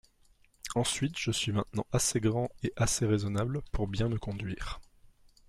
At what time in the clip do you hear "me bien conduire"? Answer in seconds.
3.87-4.79